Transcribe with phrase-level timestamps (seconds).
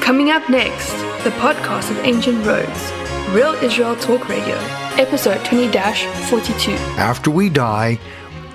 [0.00, 0.92] Coming up next,
[1.24, 2.92] the podcast of Ancient Roads,
[3.30, 4.56] Real Israel Talk Radio,
[4.96, 6.72] episode 20 42.
[6.98, 8.00] After we die,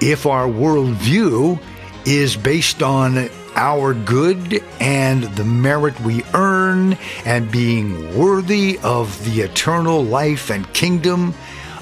[0.02, 1.62] if our worldview
[2.06, 9.42] is based on our good and the merit we earn and being worthy of the
[9.42, 11.34] eternal life and kingdom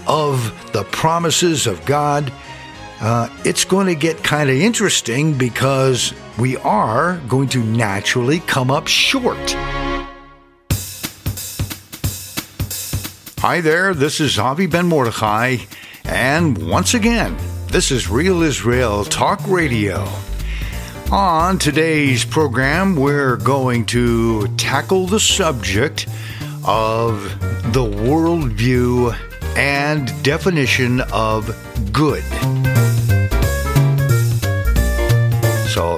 [0.05, 2.31] of the promises of God,
[3.01, 8.71] uh, it's going to get kind of interesting because we are going to naturally come
[8.71, 9.55] up short.
[13.39, 15.57] Hi there, this is Avi Ben Mordechai,
[16.05, 20.07] and once again, this is Real Israel Talk Radio.
[21.11, 26.07] On today's program, we're going to tackle the subject
[26.65, 27.21] of
[27.73, 29.15] the worldview
[29.55, 31.53] and definition of
[31.91, 32.23] good.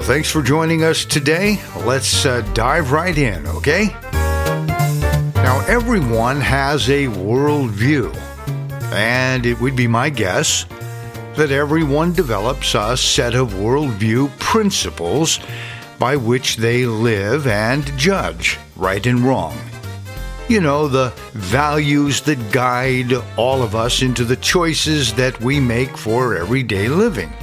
[0.05, 1.59] Thanks for joining us today.
[1.83, 3.87] Let's uh, dive right in, okay?
[5.33, 8.15] Now, everyone has a worldview,
[8.93, 10.65] and it would be my guess
[11.35, 15.39] that everyone develops a set of worldview principles
[15.97, 19.57] by which they live and judge right and wrong.
[20.47, 25.97] You know, the values that guide all of us into the choices that we make
[25.97, 27.33] for everyday living.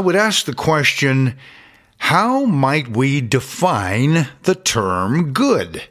[0.00, 1.36] I would ask the question
[1.98, 5.82] how might we define the term good?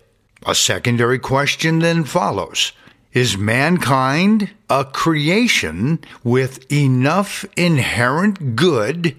[0.44, 2.72] A secondary question then follows
[3.14, 9.16] Is mankind a creation with enough inherent good,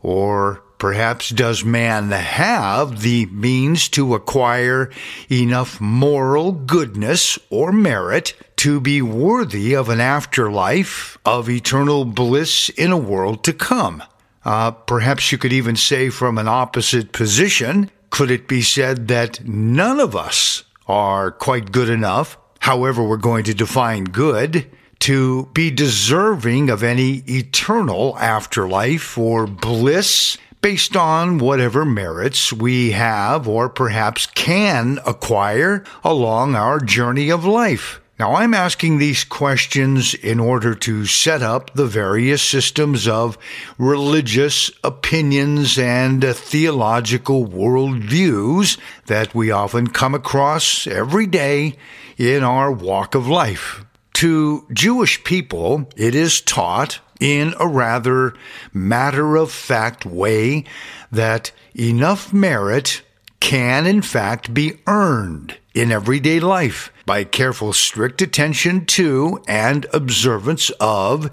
[0.00, 4.90] or perhaps does man have the means to acquire
[5.30, 12.90] enough moral goodness or merit to be worthy of an afterlife of eternal bliss in
[12.90, 14.02] a world to come?
[14.44, 19.44] Uh, perhaps you could even say from an opposite position, could it be said that
[19.46, 24.66] none of us are quite good enough, however we're going to define good,
[25.00, 33.48] to be deserving of any eternal afterlife or bliss based on whatever merits we have
[33.48, 38.00] or perhaps can acquire along our journey of life?
[38.20, 43.38] Now, I'm asking these questions in order to set up the various systems of
[43.78, 51.78] religious opinions and theological worldviews that we often come across every day
[52.18, 53.86] in our walk of life.
[54.12, 58.34] To Jewish people, it is taught in a rather
[58.74, 60.64] matter of fact way
[61.10, 63.00] that enough merit
[63.40, 70.70] can in fact be earned in everyday life by careful, strict attention to and observance
[70.80, 71.30] of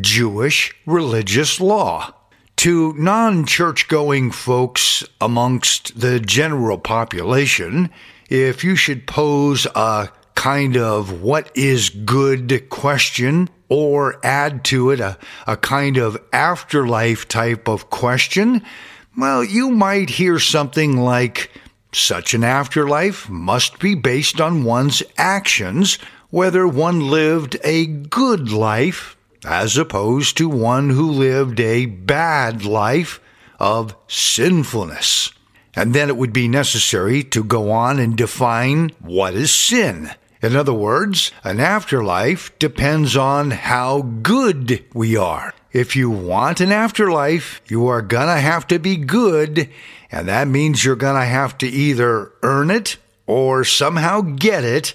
[0.00, 2.14] Jewish religious law.
[2.56, 7.90] To non church going folks amongst the general population,
[8.28, 15.00] if you should pose a kind of what is good question or add to it
[15.00, 18.64] a, a kind of afterlife type of question,
[19.16, 21.50] well, you might hear something like,
[21.92, 25.98] such an afterlife must be based on one's actions,
[26.30, 33.20] whether one lived a good life as opposed to one who lived a bad life
[33.58, 35.32] of sinfulness.
[35.74, 40.10] And then it would be necessary to go on and define what is sin.
[40.42, 45.54] In other words, an afterlife depends on how good we are.
[45.72, 49.68] If you want an afterlife, you are gonna have to be good
[50.10, 52.96] and that means you're going to have to either earn it
[53.26, 54.94] or somehow get it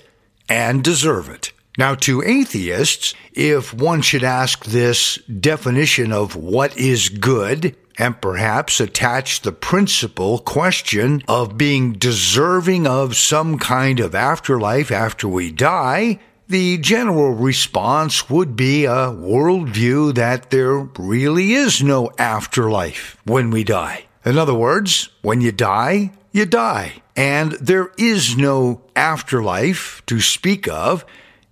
[0.50, 1.51] and deserve it.
[1.78, 8.79] Now, to atheists, if one should ask this definition of what is good, and perhaps
[8.79, 16.19] attach the principal question of being deserving of some kind of afterlife after we die,
[16.47, 23.63] the general response would be a worldview that there really is no afterlife when we
[23.63, 24.06] die.
[24.25, 27.02] In other words, when you die, you die.
[27.16, 31.06] And there is no afterlife to speak of,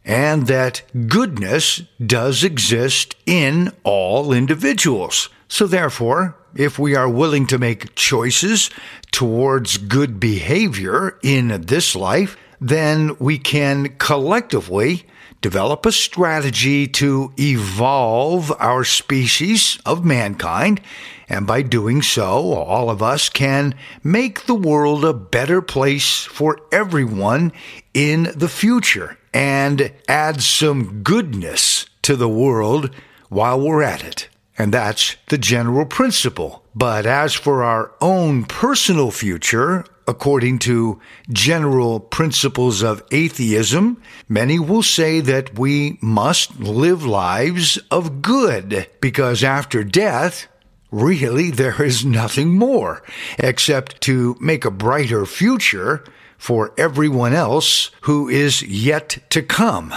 [0.04, 5.30] and that goodness does exist in all individuals.
[5.48, 8.70] So, therefore, if we are willing to make choices
[9.12, 15.06] towards good behavior in this life, then we can collectively
[15.42, 20.80] develop a strategy to evolve our species of mankind.
[21.28, 26.60] And by doing so, all of us can make the world a better place for
[26.72, 27.52] everyone
[27.94, 32.94] in the future and add some goodness to the world
[33.30, 34.28] while we're at it.
[34.58, 36.64] And that's the general principle.
[36.76, 41.00] But as for our own personal future, according to
[41.32, 49.44] general principles of atheism, many will say that we must live lives of good because
[49.44, 50.48] after death,
[50.92, 53.04] really there is nothing more
[53.38, 56.04] except to make a brighter future
[56.38, 59.94] for everyone else who is yet to come.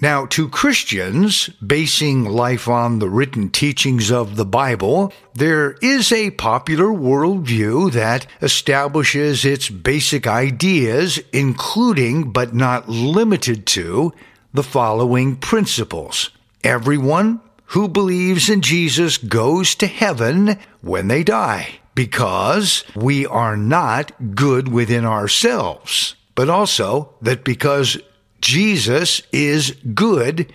[0.00, 6.32] Now, to Christians, basing life on the written teachings of the Bible, there is a
[6.32, 14.12] popular worldview that establishes its basic ideas, including but not limited to
[14.52, 16.28] the following principles.
[16.62, 17.40] Everyone
[17.70, 24.68] who believes in Jesus goes to heaven when they die because we are not good
[24.68, 27.98] within ourselves, but also that because
[28.40, 30.52] Jesus is good,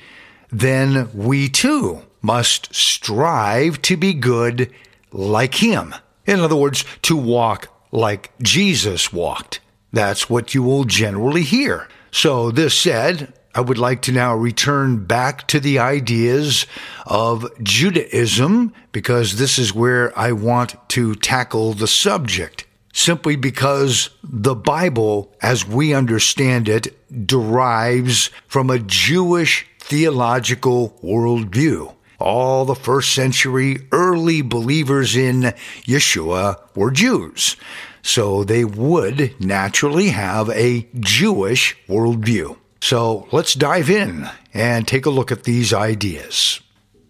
[0.50, 4.72] then we too must strive to be good
[5.12, 5.96] like him.
[6.26, 9.60] In other words, to walk like Jesus walked.
[9.92, 11.88] That's what you will generally hear.
[12.12, 16.66] So, this said, I would like to now return back to the ideas
[17.06, 22.61] of Judaism because this is where I want to tackle the subject
[22.94, 26.88] simply because the Bible, as we understand it,
[27.28, 31.94] derives from a Jewish theological worldview.
[32.20, 35.54] All the first century early believers in
[35.86, 37.56] Yeshua were Jews,
[38.04, 42.58] so they would naturally have a Jewish worldview.
[42.82, 46.62] So let's dive in and take a look at these ideas.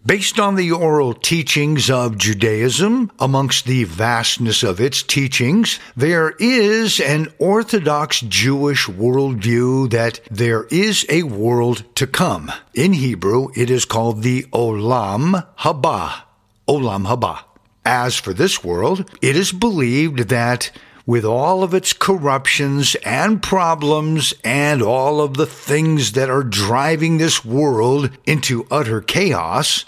[0.04, 6.98] Based on the oral teachings of Judaism, amongst the vastness of its teachings, there is
[6.98, 12.50] an Orthodox Jewish worldview that there is a world to come.
[12.74, 16.22] In Hebrew, it is called the Olam Haba.
[16.66, 17.44] Olam Haba.
[17.84, 20.72] As for this world, it is believed that
[21.06, 27.18] with all of its corruptions and problems and all of the things that are driving
[27.18, 29.84] this world into utter chaos,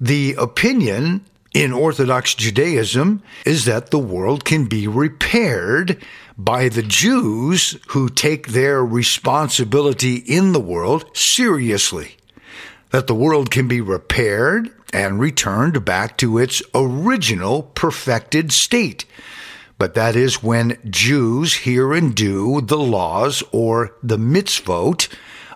[0.00, 1.24] the opinion
[1.54, 6.02] in Orthodox Judaism is that the world can be repaired
[6.36, 12.16] by the Jews who take their responsibility in the world seriously.
[12.90, 19.04] That the world can be repaired and returned back to its original perfected state.
[19.82, 25.08] But that is when Jews hear and do the laws or the mitzvot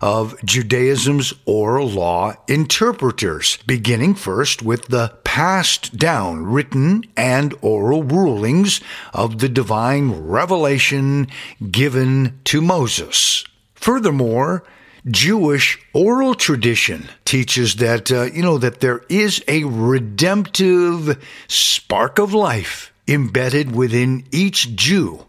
[0.03, 8.81] of Judaism's oral law interpreters, beginning first with the passed down written and oral rulings
[9.15, 11.29] of the divine revelation
[11.71, 13.45] given to Moses.
[13.77, 14.65] Furthermore,
[15.07, 22.35] Jewish oral tradition teaches that, uh, you know, that there is a redemptive spark of
[22.35, 25.27] life embedded within each Jew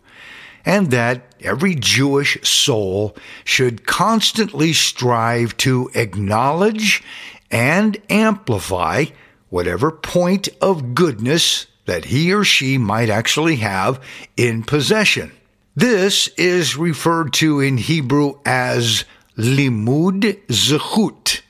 [0.68, 3.16] and that every Jewish soul
[3.46, 7.02] should constantly strive to acknowledge
[7.50, 9.06] and amplify
[9.50, 14.04] whatever point of goodness that he or she might actually have
[14.36, 15.32] in possession.
[15.74, 19.06] This is referred to in Hebrew as
[19.38, 21.42] limud zechut.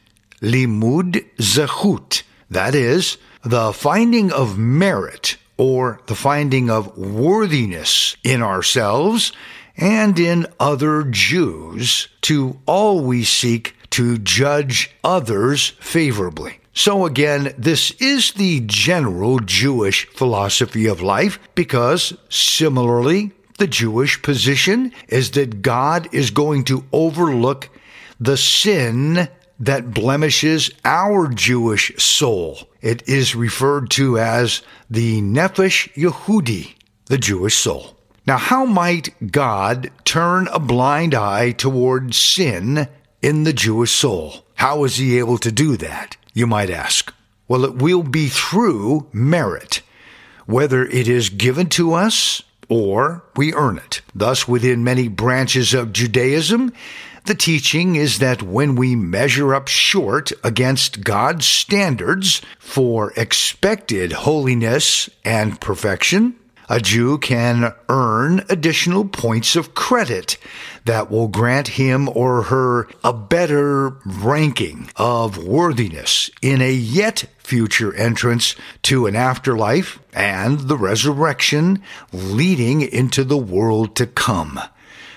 [0.42, 2.22] Limud zechut.
[2.52, 9.32] That is, the finding of merit or the finding of worthiness in ourselves
[9.76, 16.60] and in other Jews to always seek to judge others favorably.
[16.74, 24.94] So again, this is the general Jewish philosophy of life because similarly, the Jewish position
[25.08, 27.70] is that God is going to overlook
[28.20, 29.28] the sin
[29.60, 32.60] that blemishes our Jewish soul.
[32.82, 37.98] It is referred to as the Nefesh Yehudi, the Jewish soul.
[38.26, 42.88] Now, how might God turn a blind eye toward sin
[43.22, 44.46] in the Jewish soul?
[44.56, 46.18] How is he able to do that?
[46.34, 47.14] You might ask.
[47.48, 49.82] Well, it will be through merit,
[50.46, 54.02] whether it is given to us or we earn it.
[54.14, 56.74] Thus, within many branches of Judaism,
[57.28, 65.10] the teaching is that when we measure up short against God's standards for expected holiness
[65.24, 66.36] and perfection,
[66.70, 70.38] a Jew can earn additional points of credit
[70.86, 77.94] that will grant him or her a better ranking of worthiness in a yet future
[77.96, 81.82] entrance to an afterlife and the resurrection
[82.12, 84.60] leading into the world to come.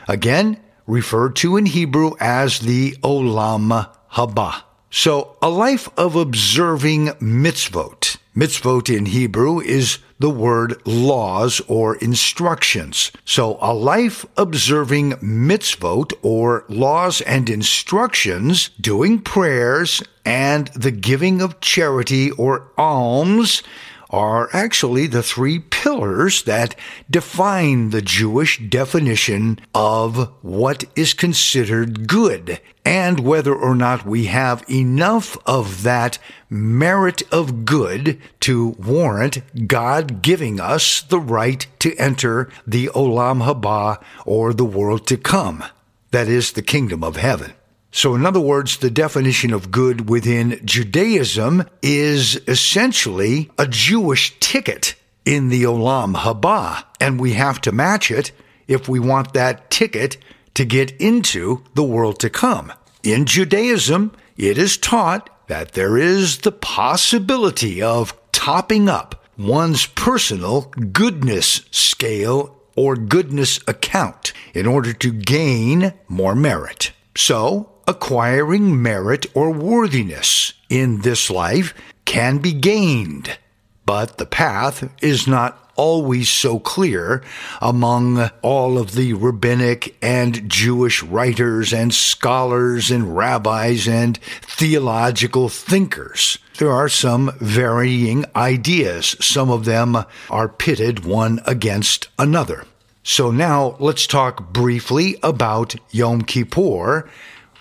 [0.07, 0.57] Again,
[0.87, 4.63] referred to in Hebrew as the Olam Haba.
[4.91, 13.11] So, a life of observing mitzvot Mitzvot in Hebrew is the word laws or instructions.
[13.25, 21.61] So a life observing mitzvot or laws and instructions, doing prayers and the giving of
[21.61, 23.65] charity or alms
[24.11, 26.75] are actually the three pillars that
[27.09, 34.65] define the Jewish definition of what is considered good and whether or not we have
[34.69, 42.49] enough of that merit of good to warrant God giving us the right to enter
[42.67, 45.65] the Olam Haba or the world to come.
[46.11, 47.53] That is the kingdom of heaven.
[47.93, 54.95] So, in other words, the definition of good within Judaism is essentially a Jewish ticket
[55.25, 58.31] in the Olam Haba, and we have to match it
[58.69, 60.17] if we want that ticket
[60.55, 62.73] to get into the world to come.
[63.03, 70.73] In Judaism, it is taught that there is the possibility of topping up one's personal
[70.93, 76.93] goodness scale or goodness account in order to gain more merit.
[77.17, 83.37] So, acquiring merit or worthiness in this life can be gained,
[83.85, 87.23] but the path is not always so clear
[87.61, 96.39] among all of the rabbinic and Jewish writers and scholars and rabbis and theological thinkers.
[96.59, 99.17] There are some varying ideas.
[99.21, 99.97] Some of them
[100.29, 102.67] are pitted one against another.
[103.03, 107.09] So now let's talk briefly about Yom Kippur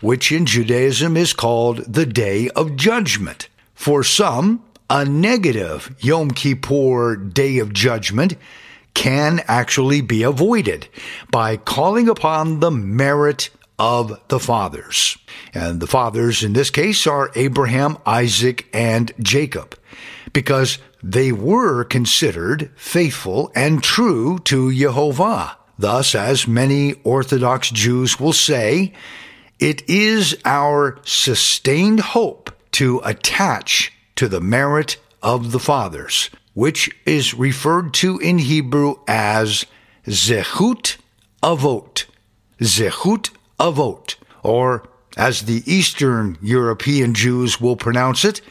[0.02, 3.50] which in Judaism is called the Day of Judgment.
[3.74, 8.36] For some, a negative Yom Kippur Day of Judgment
[8.94, 10.88] can actually be avoided
[11.32, 15.18] by calling upon the merit of the fathers.
[15.54, 19.78] And the fathers in this case are Abraham, Isaac, and Jacob,
[20.34, 25.58] because they were considered faithful and true to Jehovah.
[25.78, 28.94] Thus, as many Orthodox Jews will say,
[29.60, 37.34] it is our sustained hope to attach to the merit of the fathers, which is
[37.34, 39.66] referred to in Hebrew as
[40.06, 40.98] zechut
[41.44, 42.06] avot,
[42.60, 44.88] zechut avot, or
[45.18, 48.42] as the Eastern European Jews will pronounce it,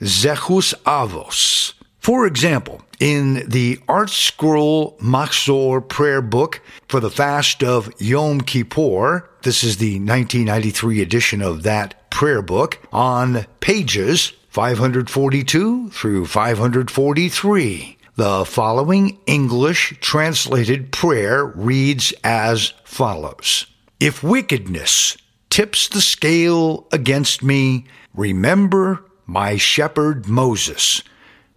[0.00, 1.72] zechus avos.
[1.98, 9.64] For example, in the ArtScroll Machzor prayer book for the fast of Yom Kippur, this
[9.64, 17.98] is the 1993 edition of that prayer book, on pages 542 through 543.
[18.14, 23.66] The following English translated prayer reads as follows
[23.98, 25.16] If wickedness
[25.50, 31.02] tips the scale against me, remember my shepherd Moses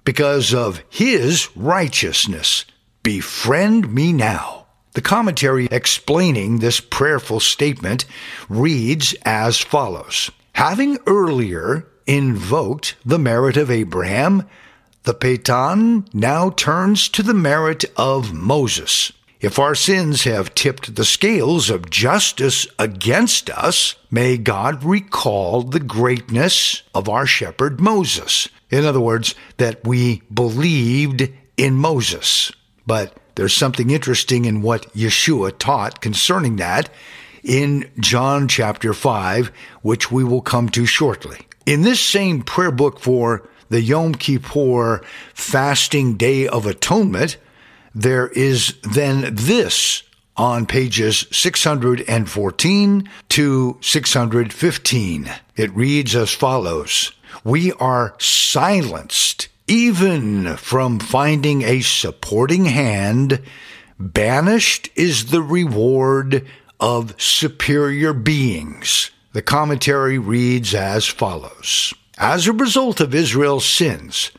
[0.06, 2.64] because of his righteousness.
[3.04, 4.68] Befriend me now.
[4.94, 8.06] The commentary explaining this prayerful statement
[8.48, 14.48] reads as follows Having earlier invoked the merit of Abraham,
[15.04, 19.12] the Paytan now turns to the merit of Moses.
[19.46, 25.80] If our sins have tipped the scales of justice against us, may God recall the
[25.80, 28.50] greatness of our shepherd Moses.
[28.72, 32.54] In other words, that we believed in Moses.
[32.88, 36.90] But there's something interesting in what Yeshua taught concerning that
[37.44, 39.52] in John chapter 5,
[39.84, 41.38] which we will come to shortly.
[41.68, 45.04] In this same prayer book for the Yom Kippur
[45.36, 47.38] fasting day of atonement,
[47.96, 50.04] there is then this
[50.36, 55.32] on pages 614 to 615.
[55.56, 57.14] It reads as follows
[57.46, 63.42] We are silenced even from finding a supporting hand.
[63.98, 66.46] Banished is the reward
[66.82, 69.10] of superior beings.
[69.32, 74.32] The commentary reads as follows As a result of Israel's sins,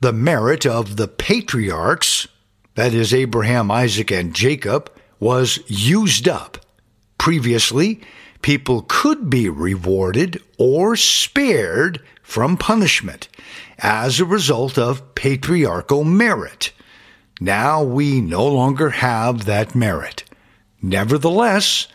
[0.00, 2.28] the merit of the patriarchs
[2.78, 6.58] that is Abraham, Isaac, and Jacob, was used up.
[7.18, 8.00] Previously,
[8.40, 13.26] people could be rewarded or spared from punishment
[13.78, 16.70] as a result of patriarchal merit.
[17.40, 20.22] Now we no longer have that merit.
[20.80, 21.88] Nevertheless,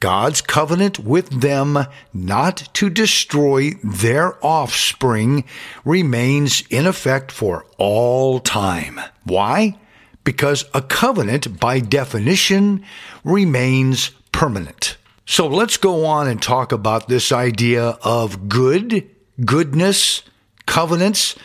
[0.00, 1.78] God's covenant with them
[2.12, 5.44] not to destroy their offspring
[5.82, 9.00] remains in effect for all time.
[9.24, 9.78] Why?
[10.26, 12.84] Because a covenant, by definition,
[13.24, 14.98] remains permanent.
[15.24, 19.08] So let's go on and talk about this idea of good,
[19.44, 20.22] goodness,
[20.66, 21.36] covenants,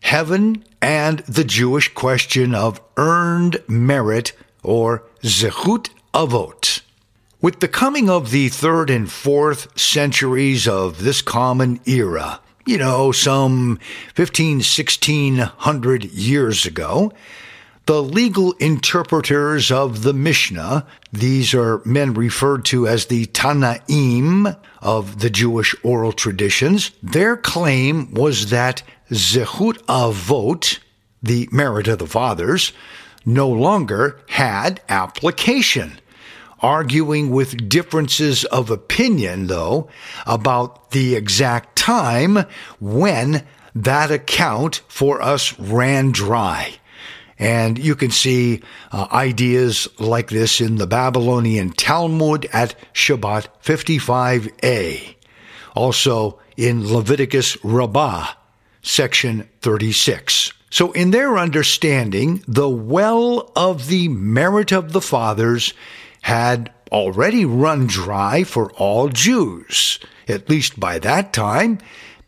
[0.00, 6.82] heaven and the Jewish question of earned merit or zechut avot.
[7.40, 13.12] With the coming of the third and fourth centuries of this common era, you know,
[13.12, 13.78] some
[14.14, 17.12] 15, 1600 years ago,
[17.86, 25.20] the legal interpreters of the Mishnah, these are men referred to as the Tannaim of
[25.20, 30.78] the Jewish oral traditions, their claim was that Zechut Avot,
[31.22, 32.72] the merit of the fathers,
[33.24, 36.00] no longer had application
[36.60, 39.88] arguing with differences of opinion, though,
[40.26, 42.44] about the exact time
[42.80, 46.74] when that account for us ran dry.
[47.38, 48.62] And you can see
[48.92, 55.14] uh, ideas like this in the Babylonian Talmud at Shabbat 55a.
[55.74, 58.28] Also in Leviticus Rabbah,
[58.82, 60.52] section 36.
[60.70, 65.72] So, in their understanding, the well of the merit of the fathers
[66.22, 71.78] had already run dry for all Jews, at least by that time,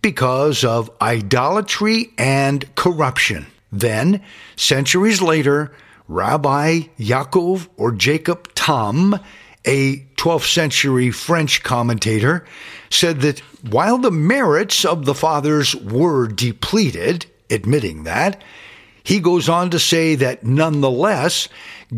[0.02, 3.46] because of idolatry and corruption.
[3.70, 4.22] Then,
[4.56, 5.72] centuries later,
[6.08, 9.18] Rabbi Yaakov or Jacob Tam,
[9.64, 12.46] a 12th century French commentator,
[12.90, 18.42] said that while the merits of the fathers were depleted, admitting that,
[19.04, 21.48] he goes on to say that nonetheless,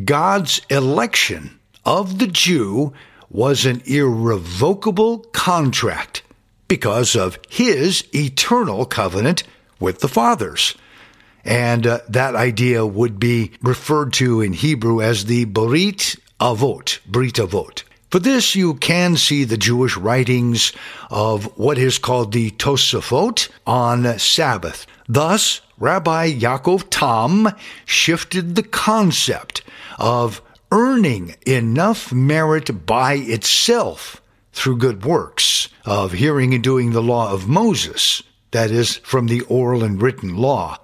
[0.05, 2.93] God's election of the Jew
[3.31, 6.23] was an irrevocable contract
[6.69, 9.45] because of his eternal covenant
[9.81, 10.77] with the fathers.
[11.45, 17.35] And uh, that idea would be referred to in Hebrew as the Brit Avot, Brit
[17.35, 17.83] Avot.
[18.11, 20.73] For this, you can see the Jewish writings
[21.11, 24.87] of what is called the Tosafot on Sabbath.
[25.09, 27.49] Thus, Rabbi Yaakov Tam
[27.85, 29.63] shifted the concept
[29.99, 34.21] of earning enough merit by itself
[34.53, 39.41] through good works, of hearing and doing the law of Moses, that is, from the
[39.43, 40.77] oral and written law.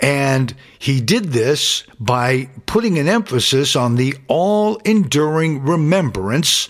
[0.00, 6.68] And he did this by putting an emphasis on the all enduring remembrance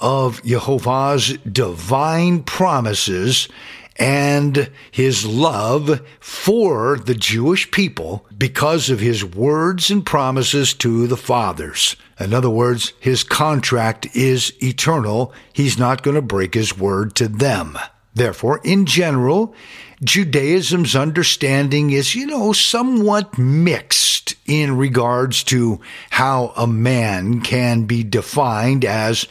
[0.00, 3.48] of Jehovah's divine promises
[3.96, 11.18] and his love for the Jewish people because of his words and promises to the
[11.18, 11.96] fathers.
[12.18, 15.34] In other words, his contract is eternal.
[15.52, 17.78] He's not going to break his word to them.
[18.14, 19.54] Therefore, in general,
[20.02, 28.02] Judaism's understanding is, you know, somewhat mixed in regards to how a man can be
[28.02, 29.26] defined as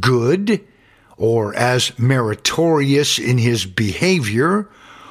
[0.00, 0.64] good
[1.16, 4.68] or as meritorious in his behavior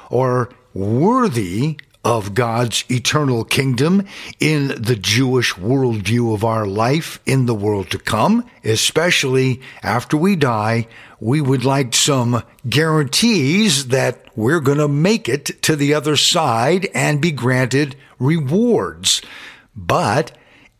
[0.09, 4.05] or worthy of God's eternal kingdom
[4.39, 10.37] in the Jewish worldview of our life in the world to come, especially after we
[10.37, 10.87] die.
[11.19, 16.89] We would like some guarantees that we're going to make it to the other side
[16.93, 19.21] and be granted rewards.
[19.75, 20.31] But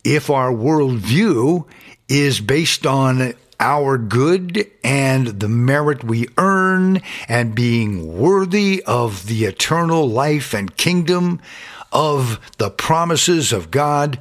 [0.04, 1.66] if our worldview
[2.08, 9.46] is based on our good and the merit we earn and being worthy of the
[9.46, 11.42] eternal life and kingdom
[11.92, 14.20] of the promises of God,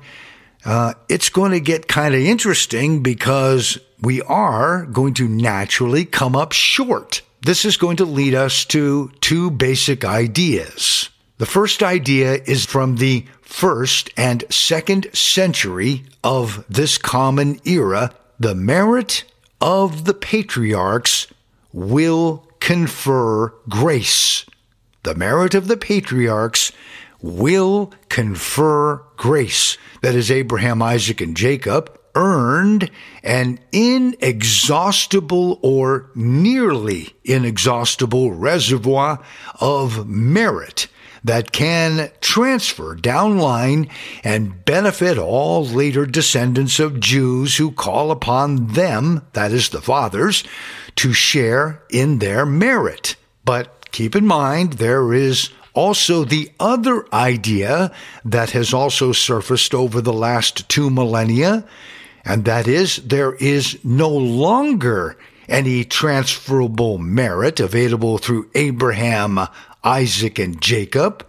[0.65, 6.37] uh, it's going to get kind of interesting because we are going to naturally come
[6.37, 7.23] up short.
[7.43, 11.11] This is going to lead us to two basic ideas.
[11.39, 18.55] The first idea is from the first and second century of this common era the
[18.55, 19.25] merit
[19.61, 21.27] of the patriarchs
[21.73, 24.45] will confer grace.
[25.05, 26.73] The merit of the patriarchs
[27.23, 29.79] will confer grace.
[30.03, 32.91] That is, Abraham, Isaac, and Jacob earned
[33.23, 39.23] an inexhaustible or nearly inexhaustible reservoir
[39.61, 40.89] of merit
[41.23, 43.91] that can transfer downline
[44.23, 50.45] and benefit all later descendants of Jews who call upon them, that is the fathers,
[50.97, 53.17] to share in their merit.
[53.45, 57.93] But keep in mind, there is also the other idea
[58.25, 61.65] that has also surfaced over the last two millennia,
[62.27, 65.17] and that is there is no longer
[65.49, 69.39] any transferable merit available through Abraham,
[69.85, 71.25] Isaac, and Jacob.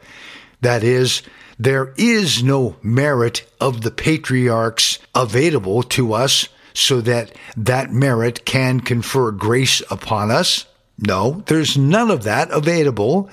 [0.62, 1.21] That is,
[1.60, 8.79] there is no merit of the patriarchs available to us so that that merit can
[8.79, 10.65] confer grace upon us.
[10.99, 13.29] No, there's none of that available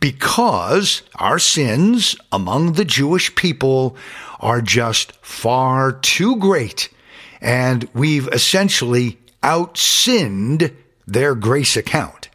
[0.00, 3.96] because our sins among the Jewish people
[4.40, 6.88] are just far too great.
[7.42, 10.74] And we've essentially outsinned
[11.06, 12.30] their grace account.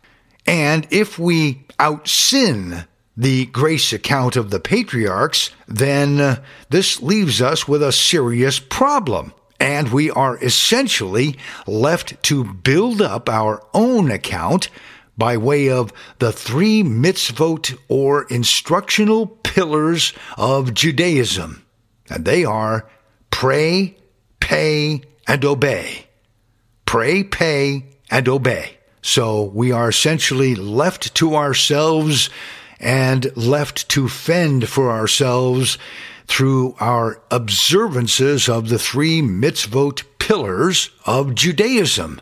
[0.46, 7.68] And if we outsin the grace account of the patriarchs, then uh, this leaves us
[7.68, 9.34] with a serious problem.
[9.60, 14.70] And we are essentially left to build up our own account
[15.18, 21.66] by way of the three mitzvot or instructional pillars of Judaism.
[22.10, 22.88] And they are
[23.32, 23.98] pray,
[24.40, 26.08] pay, and obey.
[26.86, 28.78] Pray, pay, and obey.
[29.02, 32.30] So we are essentially left to ourselves
[32.80, 35.78] and left to fend for ourselves
[36.28, 42.22] through our observances of the three mitzvot pillars of Judaism.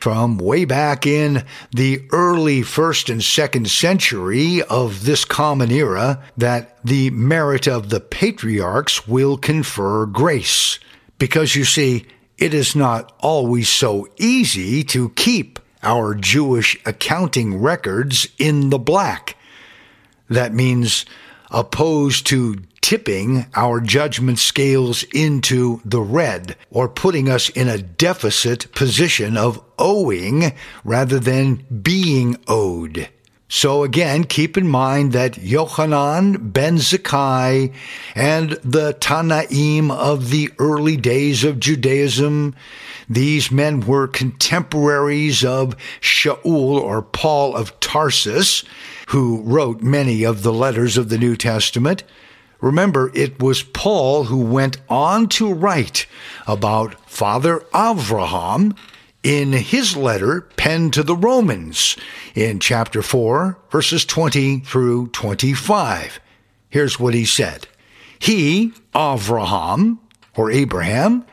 [0.00, 6.76] From way back in the early first and second century of this common era, that
[6.84, 10.78] the merit of the patriarchs will confer grace.
[11.24, 12.04] Because you see,
[12.36, 19.34] it is not always so easy to keep our Jewish accounting records in the black.
[20.28, 21.06] That means
[21.50, 28.70] opposed to tipping our judgment scales into the red or putting us in a deficit
[28.74, 30.52] position of owing
[30.84, 33.08] rather than being owed.
[33.56, 37.72] So again, keep in mind that Yochanan ben Zakkai
[38.16, 42.56] and the Tannaim of the early days of Judaism,
[43.08, 48.64] these men were contemporaries of Shaul or Paul of Tarsus,
[49.06, 52.02] who wrote many of the letters of the New Testament.
[52.60, 56.06] Remember, it was Paul who went on to write
[56.48, 58.76] about Father Avraham
[59.24, 61.96] in his letter penned to the Romans
[62.34, 66.20] in chapter 4, verses 20 through 25.
[66.68, 67.66] Here's what he said
[68.18, 69.98] He, Avraham,
[70.36, 71.24] or Abraham,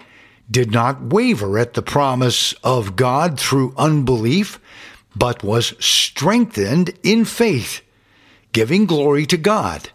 [0.49, 4.60] did not waver at the promise of God through unbelief,
[5.15, 7.82] but was strengthened in faith,
[8.54, 9.89] giving glory to God,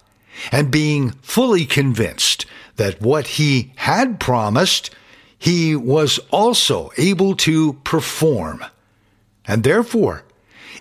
[0.53, 2.45] and being fully convinced
[2.77, 4.95] that what he had promised
[5.39, 8.65] he was also able to perform.
[9.47, 10.25] And therefore,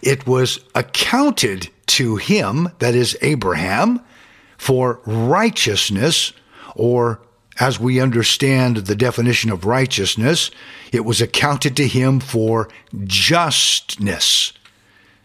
[0.02, 4.02] it was accounted to him, that is Abraham,
[4.58, 6.34] for righteousness,
[6.76, 7.22] or
[7.60, 10.52] as we understand the definition of righteousness,
[10.91, 12.70] it was accounted to him for
[13.06, 14.54] justness.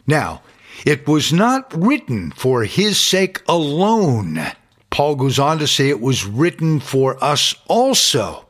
[0.06, 0.42] Now,
[0.86, 4.40] it was not written for his sake alone.
[4.90, 8.46] Paul goes on to say it was written for us also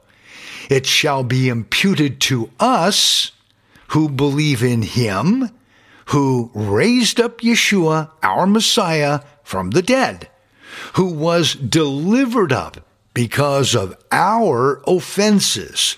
[0.71, 3.33] it shall be imputed to us
[3.89, 5.51] who believe in him
[6.11, 10.29] who raised up Yeshua, our Messiah, from the dead,
[10.95, 15.97] who was delivered up because of our offenses.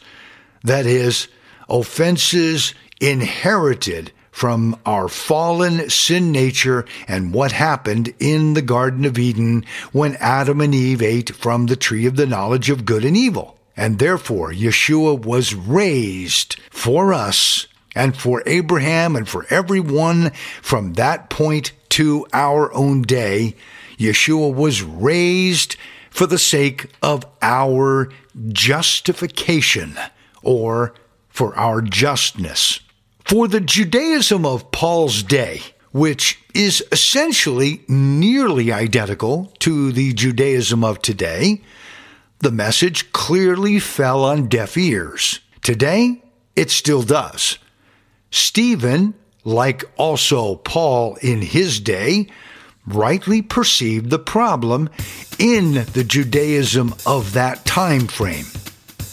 [0.64, 1.28] That is,
[1.66, 9.64] offenses inherited from our fallen sin nature and what happened in the Garden of Eden
[9.92, 13.58] when Adam and Eve ate from the tree of the knowledge of good and evil.
[13.76, 20.30] And therefore, Yeshua was raised for us and for Abraham and for everyone
[20.60, 23.54] from that point to our own day.
[23.98, 25.76] Yeshua was raised
[26.10, 28.10] for the sake of our
[28.48, 29.98] justification
[30.42, 30.94] or
[31.28, 32.80] for our justness.
[33.24, 41.00] For the Judaism of Paul's day, which is essentially nearly identical to the Judaism of
[41.00, 41.62] today,
[42.42, 45.38] the message clearly fell on deaf ears.
[45.62, 46.24] Today,
[46.56, 47.56] it still does.
[48.32, 52.26] Stephen, like also Paul in his day,
[52.84, 54.90] rightly perceived the problem
[55.38, 58.46] in the Judaism of that time frame,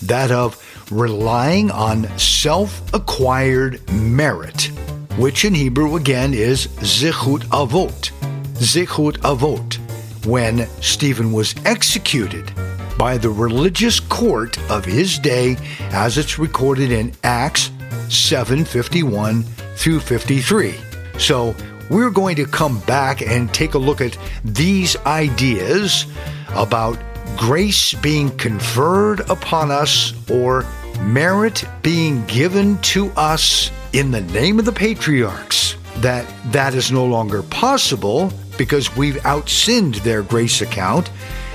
[0.02, 0.58] that of
[0.92, 4.72] relying on self-acquired merit,
[5.18, 8.10] which in Hebrew again is zichut avot.
[8.56, 9.78] Zichut avot.
[10.26, 12.52] When Stephen was executed,
[13.00, 15.56] by the religious court of his day
[15.92, 17.72] as it's recorded in Acts
[18.10, 20.76] 7:51 through 53.
[21.18, 21.56] So,
[21.90, 26.06] we're going to come back and take a look at these ideas
[26.50, 27.00] about
[27.38, 30.66] grace being conferred upon us or
[31.02, 37.06] merit being given to us in the name of the patriarchs that that is no
[37.06, 41.10] longer possible because we've outsinned their grace account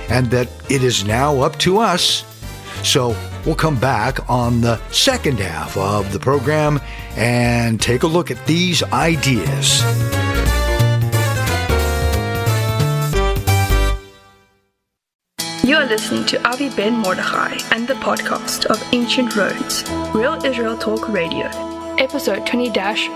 [0.09, 2.25] and that it is now up to us.
[2.83, 6.81] So we'll come back on the second half of the program
[7.17, 9.83] and take a look at these ideas.
[15.65, 20.77] You are listening to Avi Ben Mordechai and the podcast of Ancient Roads, Real Israel
[20.77, 21.47] Talk Radio,
[21.97, 22.71] episode 20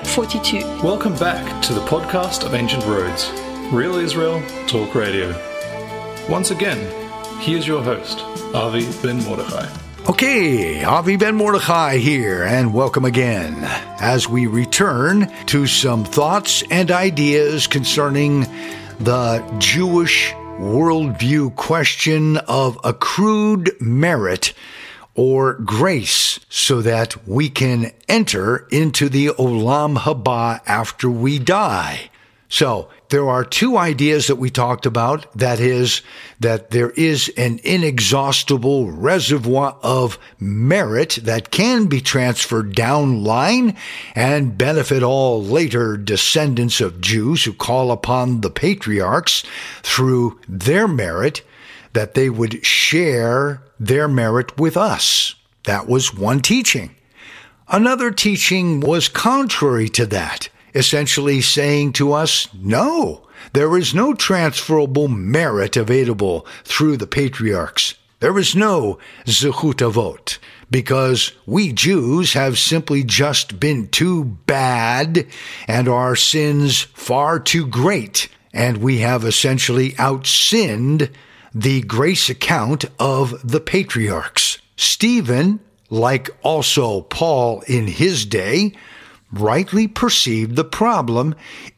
[0.05, 0.59] 42.
[0.83, 3.31] Welcome back to the podcast of Ancient Roads,
[3.71, 5.48] Real Israel Talk Radio.
[6.29, 6.79] Once again,
[7.41, 8.21] here's your host,
[8.55, 9.67] Avi Ben Mordechai.
[10.11, 13.57] Okay, Avi Ben Mordechai here, and welcome again
[13.99, 18.43] as we return to some thoughts and ideas concerning
[19.01, 24.53] the Jewish worldview question of accrued merit
[25.15, 32.11] or grace so that we can enter into the Olam Haba after we die.
[32.51, 35.27] So there are two ideas that we talked about.
[35.35, 36.03] That is
[36.41, 43.77] that there is an inexhaustible reservoir of merit that can be transferred down line
[44.15, 49.43] and benefit all later descendants of Jews who call upon the patriarchs
[49.83, 51.43] through their merit
[51.95, 55.35] that they would share their merit with us.
[55.65, 56.95] That was one teaching.
[57.69, 65.09] Another teaching was contrary to that essentially saying to us, no, there is no transferable
[65.09, 67.95] merit available through the patriarchs.
[68.21, 70.39] There is no zechut avot
[70.71, 75.27] because we Jews have simply just been too bad
[75.67, 81.11] and our sins far too great, and we have essentially outsinned
[81.55, 84.59] the grace account of the patriarchs.
[84.77, 88.75] Stephen, like also Paul in his day,
[89.33, 91.35] rightly perceived the problem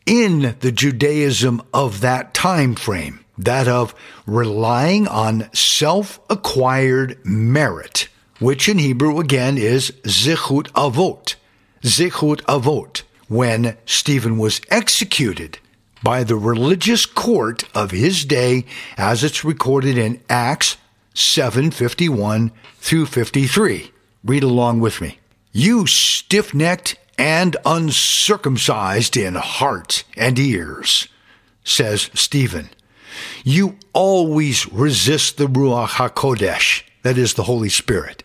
[0.06, 3.94] in the Judaism of that time frame, that of
[4.26, 8.08] relying on self-acquired merit,
[8.38, 11.34] which in Hebrew again is zichut avot.
[11.82, 13.02] Zichut avot.
[13.28, 15.58] When Stephen was executed
[16.02, 18.64] by the religious court of his day,
[18.96, 20.76] as it's recorded in Acts
[21.14, 23.92] 7:51 through 53.
[24.24, 25.18] Read along with me.
[25.52, 31.08] You stiff-necked and uncircumcised in heart and ears,
[31.64, 32.70] says Stephen.
[33.44, 38.22] You always resist the Ruach HaKodesh, that is the Holy Spirit.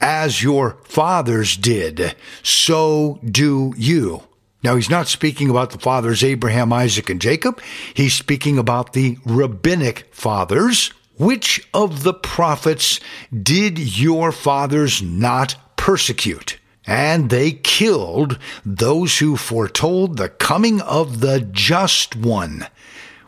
[0.00, 4.22] As your fathers did, so do you.
[4.62, 7.60] Now, he's not speaking about the fathers Abraham, Isaac, and Jacob.
[7.92, 10.90] He's speaking about the rabbinic fathers.
[11.16, 12.98] Which of the prophets
[13.30, 16.58] did your fathers not persecute?
[16.86, 22.66] And they killed those who foretold the coming of the just one,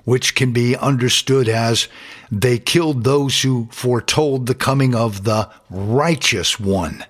[0.04, 1.88] which can be understood as
[2.30, 7.04] they killed those who foretold the coming of the righteous one,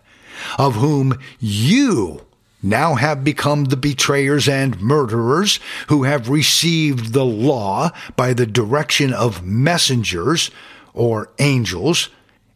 [0.58, 2.24] of whom you
[2.62, 9.12] now have become the betrayers and murderers who have received the law by the direction
[9.12, 10.50] of messengers
[10.94, 12.08] or angels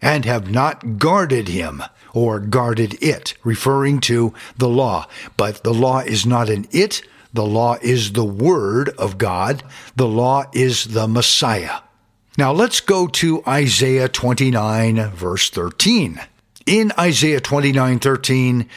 [0.02, 5.06] and have not guarded him or guarded it, referring to the law.
[5.36, 9.62] But the law is not an it, the law is the Word of God,
[9.96, 11.80] the law is the Messiah.
[12.36, 16.20] Now let's go to Isaiah 29, verse 13.
[16.66, 18.68] In Isaiah 29, 13,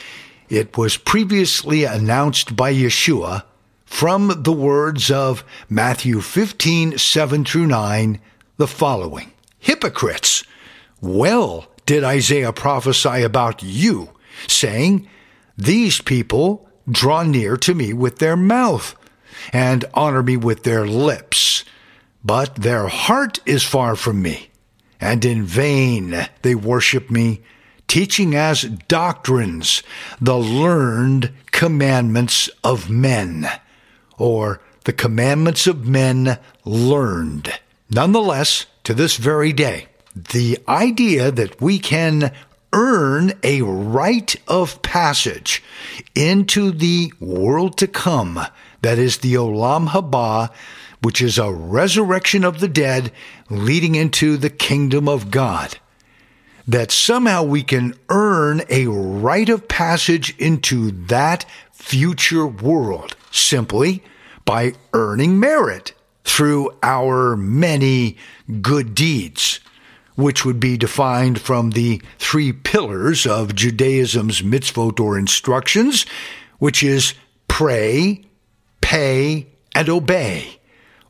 [0.50, 3.44] it was previously announced by Yeshua
[3.86, 8.20] from the words of Matthew 15, 7 through 9,
[8.58, 10.44] the following Hypocrites!
[11.00, 14.10] Well did Isaiah prophesy about you,
[14.48, 15.08] saying,
[15.58, 18.96] These people draw near to me with their mouth
[19.52, 21.64] and honor me with their lips,
[22.24, 24.50] but their heart is far from me,
[25.00, 27.42] and in vain they worship me,
[27.88, 29.84] teaching as doctrines
[30.22, 33.48] the learned commandments of men,
[34.18, 37.60] or the commandments of men learned.
[37.90, 42.32] Nonetheless, to this very day, the idea that we can
[42.72, 45.64] earn a rite of passage
[46.16, 48.40] into the world to come,
[48.82, 50.52] that is the Olam Haba,
[51.02, 53.12] which is a resurrection of the dead
[53.50, 55.78] leading into the kingdom of God.
[56.68, 64.02] That somehow we can earn a rite of passage into that future world simply
[64.46, 68.18] by earning merit through our many
[68.62, 69.60] good deeds
[70.16, 76.06] which would be defined from the three pillars of Judaism's mitzvot or instructions,
[76.60, 77.14] which is
[77.48, 78.24] pray,
[78.82, 80.60] pay, and obey,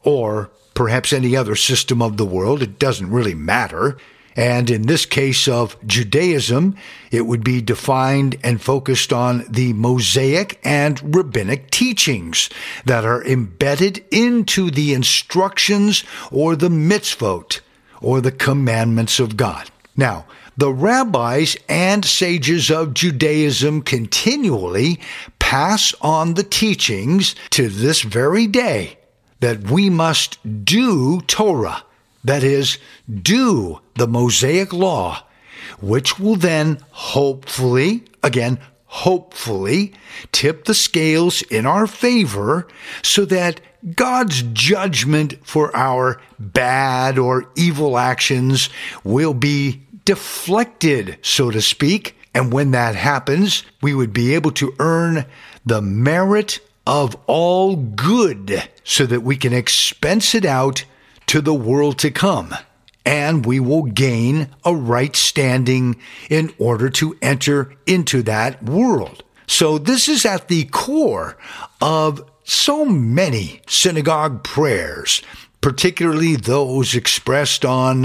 [0.04, 2.62] or perhaps any other system of the world.
[2.62, 3.98] It doesn't really matter.
[4.36, 6.76] And in this case of Judaism,
[7.12, 12.50] it would be defined and focused on the Mosaic and rabbinic teachings
[12.86, 17.60] that are embedded into the instructions or the mitzvot
[18.04, 19.72] or the commandments of God.
[19.96, 25.00] Now, the rabbis and sages of Judaism continually
[25.40, 28.98] pass on the teachings to this very day
[29.40, 31.84] that we must do Torah,
[32.24, 32.78] that is,
[33.12, 35.26] do the Mosaic law,
[35.82, 38.60] which will then hopefully, again,
[38.94, 39.92] hopefully,
[40.32, 42.68] tip the scales in our favor
[43.02, 43.60] so that
[43.96, 48.70] God's judgment for our bad or evil actions
[49.04, 52.16] will be deflected, so to speak.
[52.36, 55.26] And when that happens, we would be able to earn
[55.66, 60.86] the merit of all good so that we can expense it out
[61.26, 62.54] to the world to come.
[63.06, 65.98] And we will gain a right standing
[66.30, 69.24] in order to enter into that world.
[69.46, 71.38] So this is at the core
[71.82, 75.22] of so many synagogue prayers
[75.64, 78.02] particularly those expressed on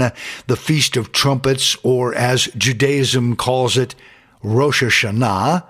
[0.47, 3.93] the Feast of Trumpets, or as Judaism calls it,
[4.41, 5.65] Rosh Hashanah,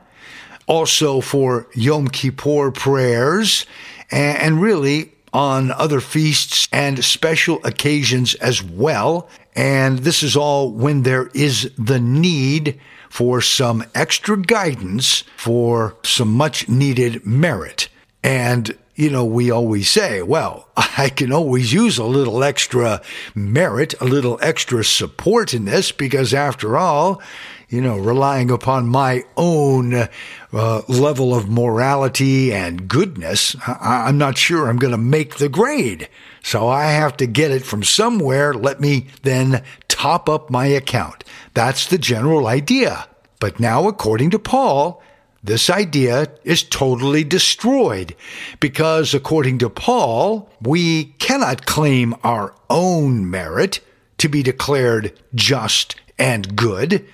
[0.68, 3.65] also for Yom Kippur prayers,
[4.12, 9.30] and really on other feasts and special occasions as well.
[9.56, 16.34] And this is all when there is the need for some extra guidance for some
[16.34, 17.89] much needed merit.
[18.24, 23.02] And you know, we always say, well, I can always use a little extra
[23.34, 27.22] merit, a little extra support in this because after all,
[27.70, 34.38] you know, relying upon my own uh, level of morality and goodness, I- am not
[34.38, 36.10] sure I'm going to make the grade.
[36.42, 38.54] So I have to get it from somewhere.
[38.54, 41.24] Let me then top up my account.
[41.54, 43.08] That's the general idea.
[43.40, 45.02] But now, according to Paul,
[45.44, 48.16] this idea is totally destroyed
[48.60, 53.80] because, according to Paul, we cannot claim our own merit
[54.18, 57.06] to be declared just and good.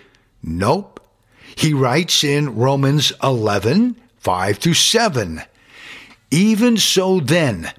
[0.48, 1.00] Nope.
[1.56, 5.42] He writes in Romans 11, 5 through 7.
[6.30, 7.72] Even so, then,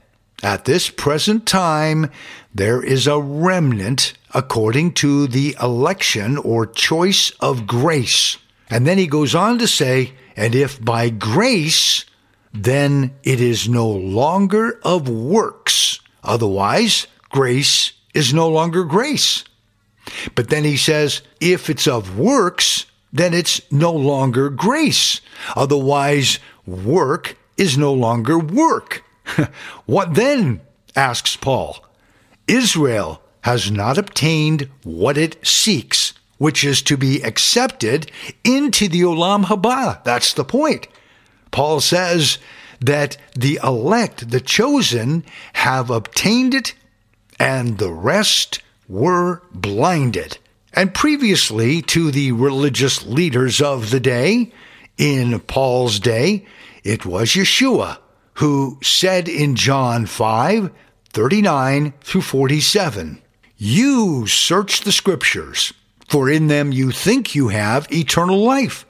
[0.43, 2.11] at this present time,
[2.53, 8.37] there is a remnant according to the election or choice of grace.
[8.69, 12.05] And then he goes on to say, and if by grace,
[12.53, 16.01] then it is no longer of works.
[16.25, 19.45] Otherwise, grace is no longer grace.
[20.35, 25.21] But then he says, if it's of works, then it's no longer grace.
[25.57, 29.05] Otherwise, work is no longer work.
[29.87, 30.61] what then?
[30.95, 31.85] asks Paul.
[32.49, 38.11] Israel has not obtained what it seeks which is to be accepted
[38.45, 40.03] into the Olam Haba.
[40.05, 40.89] That's the point.
[41.51, 42.39] Paul says
[42.81, 46.75] that the elect, the chosen, have obtained it,
[47.39, 50.39] and the rest were blinded.
[50.73, 54.53] And previously to the religious leaders of the day,
[54.99, 56.47] in Paul's day,
[56.85, 57.99] it was Yeshua
[58.35, 60.71] who said in John 5
[61.11, 63.23] 39 through 47,
[63.57, 65.73] You search the scriptures
[66.09, 68.87] for in them you think you have eternal life.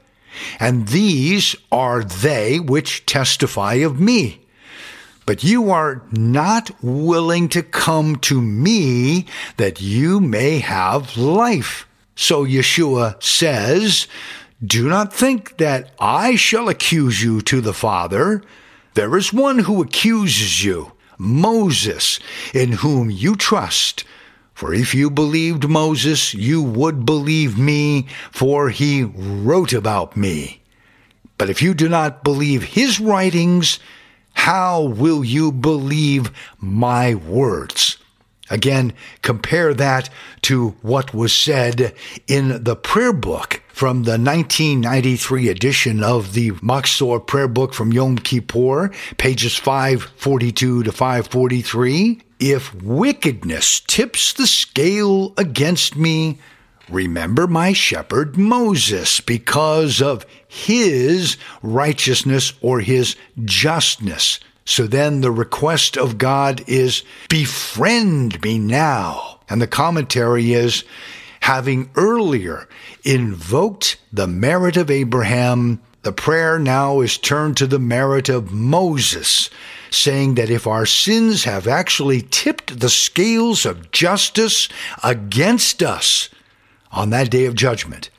[0.60, 4.45] And these are they which testify of me.
[5.26, 11.86] But you are not willing to come to me that you may have life.
[12.14, 14.06] So Yeshua says,
[14.64, 18.42] Do not think that I shall accuse you to the Father.
[18.94, 22.20] There is one who accuses you, Moses,
[22.54, 24.04] in whom you trust.
[24.54, 30.62] For if you believed Moses, you would believe me, for he wrote about me.
[31.36, 33.78] But if you do not believe his writings,
[34.36, 37.98] how will you believe my words?
[38.48, 40.08] Again, compare that
[40.42, 41.94] to what was said
[42.28, 48.18] in the prayer book from the 1993 edition of the Machzor prayer book from Yom
[48.18, 52.22] Kippur, pages 542 to 543.
[52.38, 56.38] If wickedness tips the scale against me,
[56.88, 64.40] remember my shepherd Moses because of his righteousness or his justness.
[64.64, 69.40] So then the request of God is, befriend me now.
[69.48, 70.84] And the commentary is,
[71.40, 72.68] having earlier
[73.04, 79.50] invoked the merit of Abraham, the prayer now is turned to the merit of Moses
[79.90, 84.68] saying that if our sins have actually tipped the scales of justice
[85.02, 86.28] against us,
[86.96, 88.10] on that day of judgment,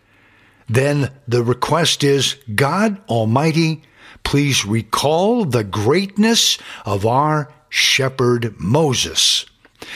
[0.69, 3.84] then the request is God Almighty,
[4.23, 9.45] please recall the greatness of our shepherd Moses.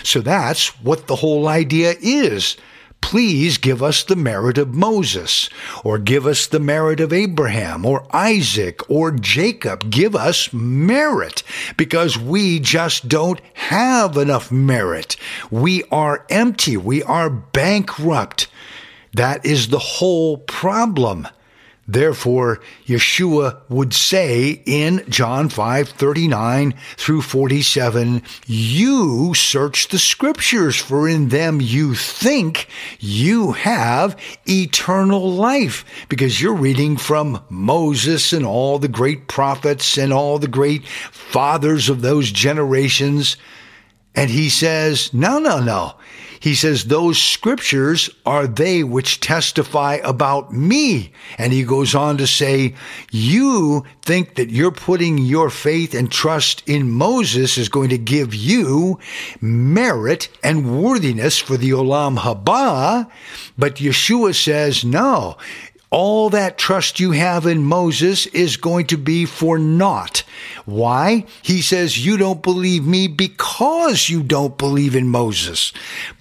[0.04, 2.58] So that's what the whole idea is.
[3.02, 5.50] Please give us the merit of Moses,
[5.84, 9.90] or give us the merit of Abraham, or Isaac, or Jacob.
[9.90, 11.42] Give us merit,
[11.78, 15.18] because we just don't have enough merit.
[15.50, 16.78] We are empty.
[16.78, 18.48] We are bankrupt.
[19.14, 21.28] That is the whole problem.
[21.88, 31.10] Therefore, Yeshua would say in John 5 39 through 47, You search the scriptures, for
[31.10, 32.68] in them you think
[33.00, 35.84] you have eternal life.
[36.08, 41.90] Because you're reading from Moses and all the great prophets and all the great fathers
[41.90, 43.36] of those generations.
[44.16, 45.96] And he says, No, no, no.
[46.42, 51.14] He says, Those scriptures are they which testify about me.
[51.38, 52.74] And he goes on to say,
[53.12, 58.34] You think that you're putting your faith and trust in Moses is going to give
[58.34, 58.98] you
[59.40, 63.10] merit and worthiness for the Olam Haba.
[63.56, 65.38] But Yeshua says, No,
[65.92, 70.24] all that trust you have in Moses is going to be for naught.
[70.64, 71.26] Why?
[71.42, 75.74] He says, You don't believe me because you don't believe in Moses.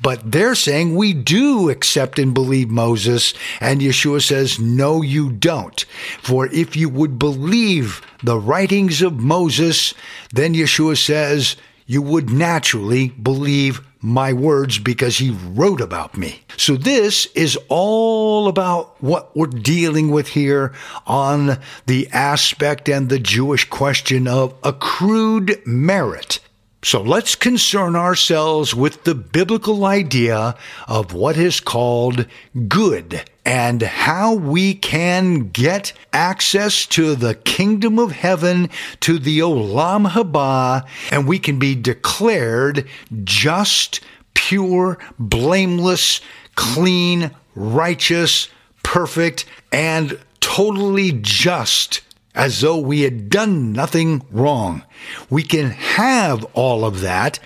[0.03, 3.33] But they're saying we do accept and believe Moses.
[3.61, 5.81] And Yeshua says, No, you don't.
[6.21, 9.95] For if you would believe the writings of Moses,
[10.33, 11.55] then Yeshua says,
[11.91, 16.41] you would naturally believe my words because he wrote about me.
[16.57, 20.73] So this is all about what we're dealing with here
[21.05, 26.39] on the aspect and the Jewish question of accrued merit.
[26.85, 32.25] So let's concern ourselves with the biblical idea of what is called
[32.69, 38.69] good and how we can get access to the kingdom of heaven,
[39.01, 42.87] to the Olam Haba, and we can be declared
[43.25, 44.01] just,
[44.35, 46.21] pure, blameless,
[46.55, 48.49] clean, righteous,
[48.83, 52.03] perfect, and totally just
[52.35, 54.83] as though we had done nothing wrong.
[55.29, 57.39] We can have all of that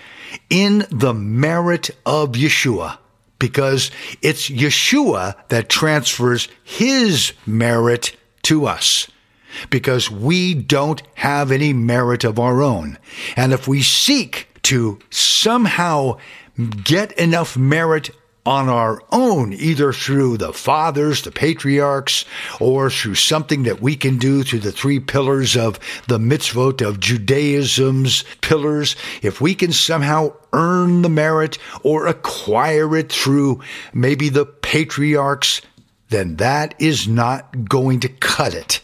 [0.49, 2.97] in the merit of Yeshua
[3.39, 9.07] because it's Yeshua that transfers his merit to us
[9.69, 12.97] because we don't have any merit of our own.
[13.35, 16.17] And if we seek to somehow
[16.83, 18.09] get enough merit
[18.45, 22.25] on our own, either through the fathers, the patriarchs,
[22.59, 26.99] or through something that we can do through the three pillars of the mitzvot of
[26.99, 33.61] Judaism's pillars, if we can somehow earn the merit or acquire it through
[33.93, 35.61] maybe the patriarchs,
[36.09, 38.81] then that is not going to cut it.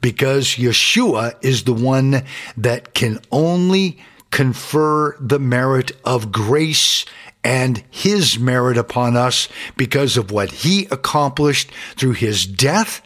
[0.00, 2.24] Because Yeshua is the one
[2.56, 3.98] that can only
[4.30, 7.04] confer the merit of grace
[7.44, 13.02] and his merit upon us because of what he accomplished through his death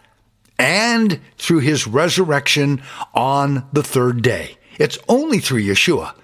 [0.59, 2.83] and through his resurrection
[3.15, 4.57] on the third day.
[4.79, 6.15] It's only through Yeshua.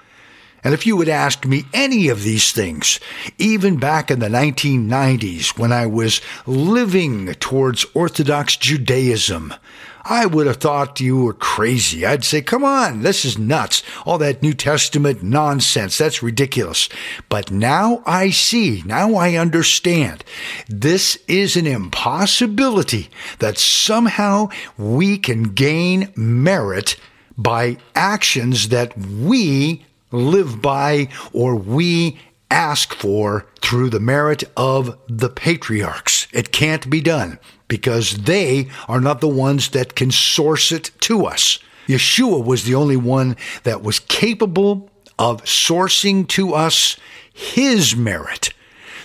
[0.64, 3.00] And if you would ask me any of these things,
[3.36, 9.52] even back in the 1990s when I was living towards Orthodox Judaism,
[10.04, 12.04] I would have thought you were crazy.
[12.04, 13.82] I'd say, come on, this is nuts.
[14.04, 16.88] All that New Testament nonsense, that's ridiculous.
[17.28, 20.24] But now I see, now I understand.
[20.68, 26.96] This is an impossibility that somehow we can gain merit
[27.38, 32.18] by actions that we live by or we
[32.50, 36.26] ask for through the merit of the patriarchs.
[36.32, 37.38] It can't be done
[37.72, 41.58] because they are not the ones that can source it to us.
[41.86, 46.98] Yeshua was the only one that was capable of sourcing to us
[47.32, 48.52] his merit.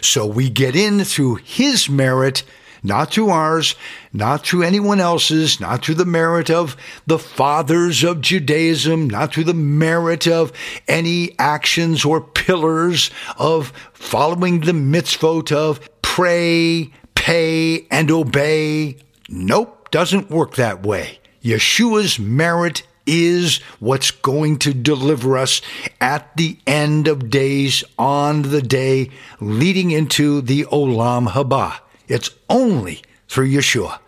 [0.02, 2.44] So we get in through his merit
[2.84, 3.76] not through ours,
[4.14, 9.46] not through anyone else's, not through the merit of the fathers of Judaism, not through
[9.46, 10.52] the merit of
[10.88, 18.98] any actions or pillars of following the mitzvot of pray, pay, and obey.
[19.28, 21.20] Nope, doesn't work that way.
[21.44, 25.62] Yeshua's merit is what's going to deliver us
[26.00, 29.10] at the end of days on the day
[29.40, 31.80] leading into the Olam Haba.
[32.08, 34.00] It's only through Yeshua.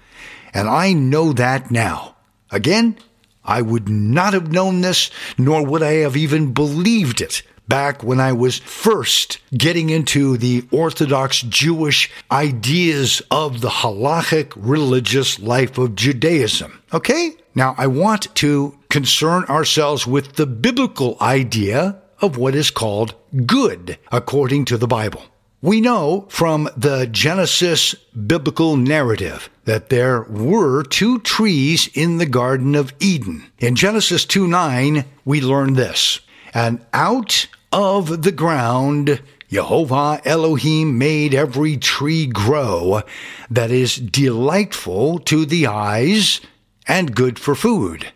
[0.54, 2.16] And I know that now.
[2.52, 2.98] Again,
[3.44, 8.20] I would not have known this, nor would I have even believed it back when
[8.20, 15.96] I was first getting into the Orthodox Jewish ideas of the halachic religious life of
[15.96, 16.82] Judaism.
[16.94, 17.38] Okay?
[17.56, 23.16] Now, I want to concern ourselves with the biblical idea of what is called
[23.46, 25.24] good according to the Bible.
[25.62, 32.76] We know from the Genesis biblical narrative that there were two trees in the Garden
[32.76, 33.44] of Eden.
[33.60, 36.22] In Genesis 2 9, we learn this.
[36.54, 43.02] And out of the ground, Jehovah Elohim made every tree grow
[43.50, 46.42] that is delightful to the eyes
[46.88, 48.12] and good for food.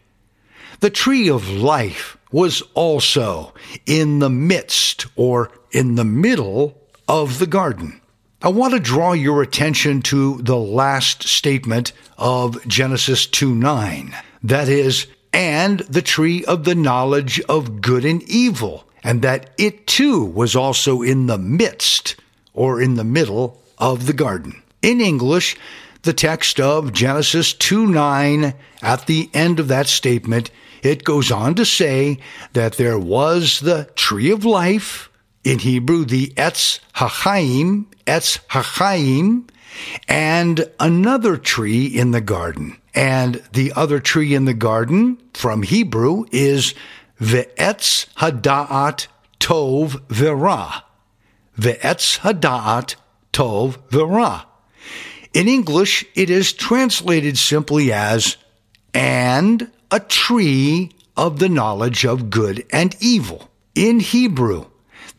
[0.80, 3.54] The tree of life was also
[3.86, 6.78] in the midst or in the middle
[7.08, 8.02] of the garden.
[8.42, 14.14] I want to draw your attention to the last statement of Genesis 2 9.
[14.44, 19.88] That is, and the tree of the knowledge of good and evil, and that it
[19.88, 22.16] too was also in the midst
[22.54, 24.62] or in the middle of the garden.
[24.82, 25.58] In English,
[26.04, 30.52] the text of Genesis 2 9, at the end of that statement,
[30.82, 32.20] it goes on to say
[32.52, 35.10] that there was the tree of life,
[35.44, 39.50] in Hebrew, the Etz HaChaim, Etz HaChaim,
[40.08, 42.78] and another tree in the garden.
[42.96, 46.74] And the other tree in the garden from Hebrew is
[47.24, 49.08] Ve'etz Hada'at
[49.40, 50.84] Tov Vera.
[51.58, 52.96] Ve'etz Hada'at
[53.32, 54.46] Tov Vera.
[55.34, 58.36] In English, it is translated simply as
[58.94, 63.50] and a tree of the knowledge of good and evil.
[63.74, 64.66] In Hebrew,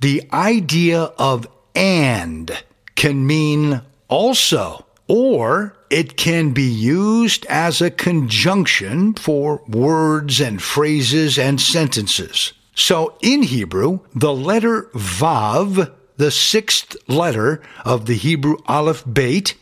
[0.01, 2.53] the idea of and
[2.97, 11.39] can mean also, or it can be used as a conjunction for words and phrases
[11.39, 12.53] and sentences.
[12.75, 19.55] So in Hebrew, the letter Vav, the sixth letter of the Hebrew Aleph Beit,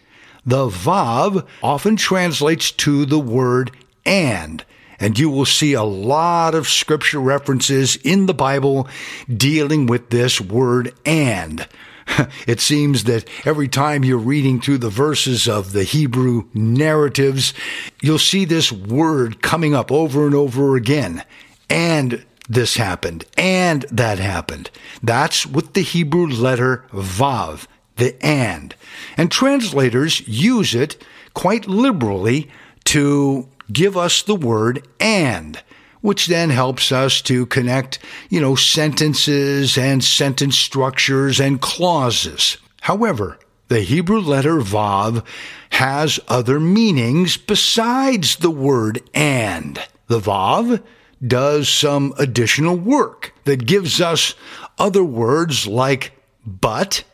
[0.46, 3.70] the Vav often translates to the word
[4.04, 4.64] and.
[4.98, 8.88] And you will see a lot of scripture references in the Bible
[9.28, 11.66] dealing with this word and.
[12.46, 17.54] It seems that every time you're reading through the verses of the Hebrew narratives,
[18.00, 21.24] you'll see this word coming up over and over again.
[21.70, 24.70] And this happened, and that happened.
[25.02, 28.74] That's with the Hebrew letter Vav, the and.
[29.16, 31.02] And translators use it
[31.34, 32.50] quite liberally
[32.84, 35.62] to give us the word and,
[36.02, 37.98] which then helps us to connect,
[38.28, 42.58] you know, sentences and sentence structures and clauses.
[42.82, 43.38] However,
[43.68, 45.24] the Hebrew letter Vav
[45.70, 49.80] has other meanings besides the word and.
[50.08, 50.82] The Vav
[51.26, 54.34] does some additional work that gives us
[54.78, 56.12] other words like
[56.44, 57.04] but,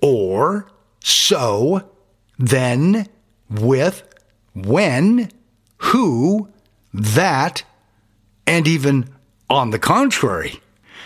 [0.00, 0.66] or,
[1.00, 1.88] so,
[2.38, 3.06] then,
[3.50, 4.02] with,
[4.54, 5.30] when,
[5.78, 6.48] who,
[6.94, 7.64] that,
[8.46, 9.08] and even
[9.48, 10.60] on the contrary.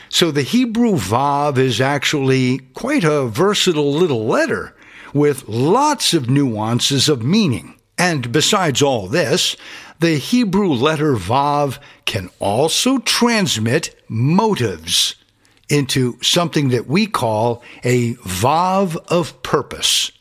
[0.08, 4.74] So the Hebrew Vav is actually quite a versatile little letter
[5.12, 7.78] with lots of nuances of meaning.
[7.98, 9.56] And besides all this,
[9.98, 15.14] the Hebrew letter Vav can also transmit motives
[15.68, 20.12] into something that we call a Vav of purpose.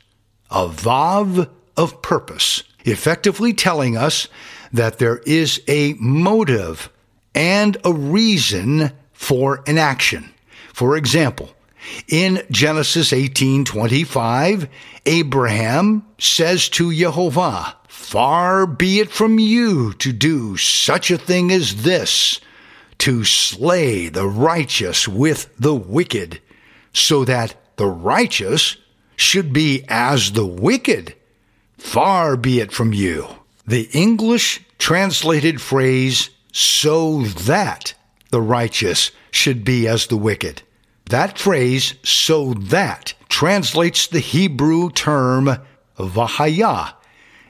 [0.49, 4.27] A Vav of purpose effectively telling us
[4.71, 6.89] that there is a motive
[7.35, 10.31] and a reason for an action.
[10.73, 11.53] For example,
[12.07, 14.67] in Genesis 18:25,
[15.05, 21.83] Abraham says to Jehovah, "Far be it from you to do such a thing as
[21.83, 22.39] this,
[22.99, 26.39] to slay the righteous with the wicked,
[26.93, 28.77] so that the righteous
[29.15, 31.13] should be as the wicked."
[31.77, 33.27] Far be it from you.
[33.67, 37.93] The English translated phrase, so that
[38.31, 40.61] the righteous should be as the wicked.
[41.09, 45.57] That phrase, so that, translates the Hebrew term
[45.99, 46.93] vahaya.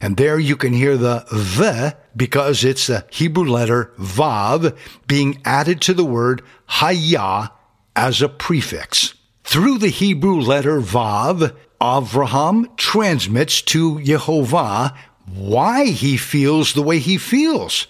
[0.01, 4.75] And there you can hear the v because it's the Hebrew letter vav
[5.05, 7.51] being added to the word haya
[7.95, 9.13] as a prefix.
[9.43, 14.97] Through the Hebrew letter vav, Avraham transmits to Jehovah
[15.31, 17.85] why he feels the way he feels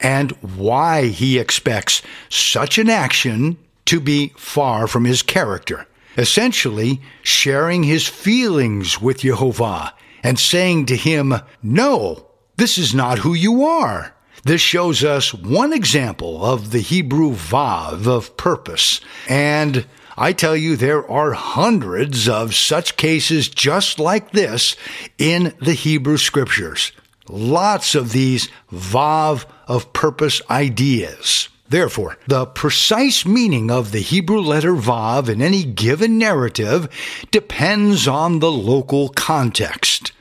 [0.00, 5.86] and why he expects such an action to be far from his character.
[6.16, 12.26] Essentially, sharing his feelings with Jehovah and saying to him, No,
[12.56, 14.14] this is not who you are.
[14.44, 19.00] This shows us one example of the Hebrew vav of purpose.
[19.28, 24.74] And I tell you, there are hundreds of such cases just like this
[25.16, 26.92] in the Hebrew scriptures.
[27.28, 31.48] Lots of these vav of purpose ideas.
[31.68, 36.88] Therefore, the precise meaning of the Hebrew letter Vav in any given narrative
[37.30, 40.12] depends on the local context.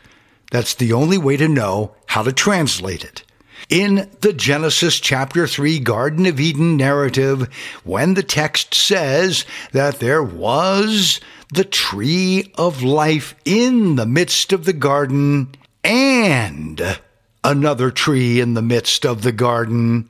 [0.51, 3.23] That's the only way to know how to translate it.
[3.69, 7.47] In the Genesis chapter 3 Garden of Eden narrative,
[7.83, 11.21] when the text says that there was
[11.53, 15.49] the tree of life in the midst of the garden
[15.83, 16.99] and
[17.43, 20.09] another tree in the midst of the garden,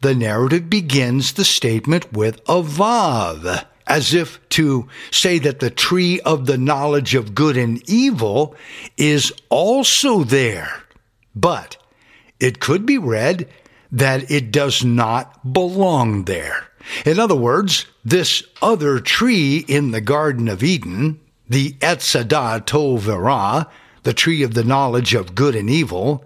[0.00, 6.20] the narrative begins the statement with a vav, as if to say that the tree
[6.20, 8.54] of the knowledge of good and evil
[8.96, 10.82] is also there.
[11.34, 11.76] But
[12.40, 13.48] it could be read
[13.92, 16.68] that it does not belong there.
[17.04, 23.06] In other words, this other tree in the Garden of Eden, the Etz Hadat Tov
[24.06, 26.24] the tree of the knowledge of good and evil,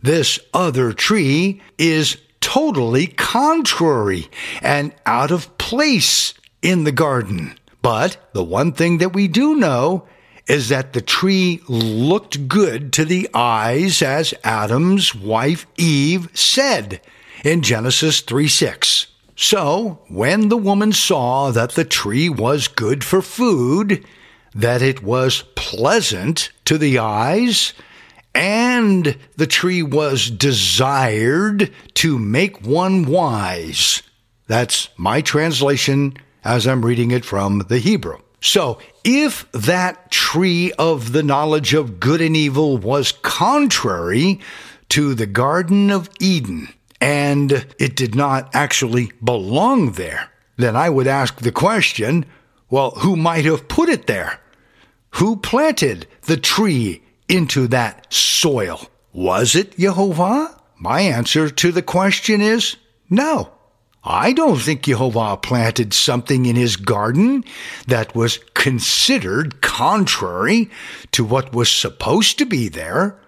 [0.00, 4.28] this other tree is totally contrary
[4.60, 7.58] and out of place in the garden.
[7.80, 10.06] But the one thing that we do know
[10.46, 17.00] is that the tree looked good to the eyes as Adam's wife Eve said
[17.42, 19.06] in Genesis 3 6.
[19.36, 24.04] So, when the woman saw that the tree was good for food,
[24.54, 27.72] that it was pleasant to the eyes,
[28.34, 34.02] and the tree was desired to make one wise.
[34.46, 38.18] That's my translation as I'm reading it from the Hebrew.
[38.40, 44.40] So, if that tree of the knowledge of good and evil was contrary
[44.90, 46.68] to the Garden of Eden,
[47.00, 52.26] and it did not actually belong there, then I would ask the question
[52.70, 54.40] well, who might have put it there?
[55.14, 58.88] Who planted the tree into that soil.
[59.12, 60.60] Was it Jehovah?
[60.76, 62.76] My answer to the question is
[63.08, 63.50] no.
[64.02, 67.44] I don't think Jehovah planted something in his garden
[67.86, 70.70] that was considered contrary
[71.12, 73.18] to what was supposed to be there.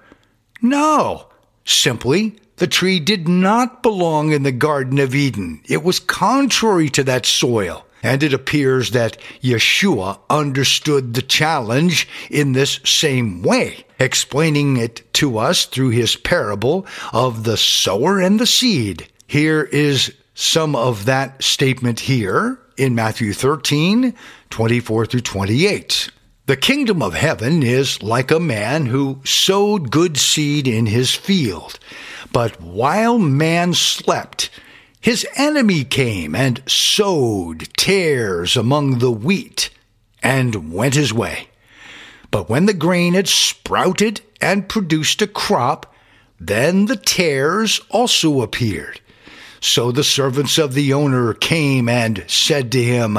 [0.61, 1.29] No,
[1.65, 5.63] simply the tree did not belong in the Garden of Eden.
[5.67, 7.86] It was contrary to that soil.
[8.03, 15.39] And it appears that Yeshua understood the challenge in this same way, explaining it to
[15.39, 19.09] us through his parable of the sower and the seed.
[19.27, 24.15] Here is some of that statement here in Matthew 13,
[24.51, 26.11] 24 through 28.
[26.47, 31.81] The kingdom of heaven is like a man who sowed good seed in his field.
[32.33, 34.51] But while man slept,
[35.01, 39.71] his enemy came and sowed tares among the wheat
[40.23, 41.49] and went his way.
[42.31, 45.95] But when the grain had sprouted and produced a crop,
[46.39, 49.01] then the tares also appeared.
[49.61, 53.19] So the servants of the owner came and said to him,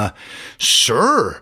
[0.57, 1.41] Sir,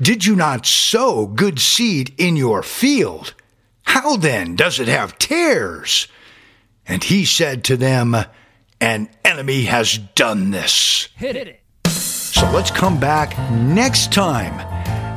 [0.00, 3.34] did you not sow good seed in your field?
[3.82, 6.06] How then does it have tares?
[6.86, 8.16] And he said to them,
[8.80, 11.08] an enemy has done this.
[11.16, 11.60] Hit it.
[11.86, 14.58] So let's come back next time